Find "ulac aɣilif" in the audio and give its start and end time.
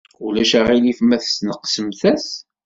0.25-0.99